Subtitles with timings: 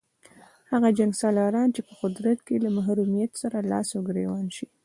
[0.71, 4.67] هغه جنګسالاران چې په قدرت کې له محرومیت سره لاس او ګرېوان شي.